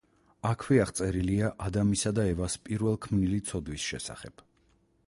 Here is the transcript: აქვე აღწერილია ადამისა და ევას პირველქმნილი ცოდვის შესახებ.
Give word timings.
აქვე 0.51 0.79
აღწერილია 0.85 1.51
ადამისა 1.67 2.13
და 2.21 2.27
ევას 2.33 2.57
პირველქმნილი 2.69 3.43
ცოდვის 3.53 3.89
შესახებ. 3.93 4.49